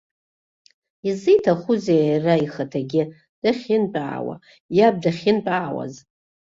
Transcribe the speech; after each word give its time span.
Изиҭахузеи 1.09 2.03
иара 2.11 2.33
ихаҭагьы, 2.45 3.03
дахьынтәаауа, 3.41 4.35
иаб 4.77 4.95
дахьынтәаауаз! 5.03 5.93